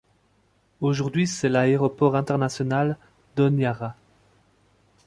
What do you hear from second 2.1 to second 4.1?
international d'Honiara.